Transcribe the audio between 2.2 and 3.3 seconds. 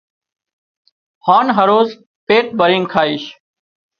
پيٽ ڀرينَ کائيش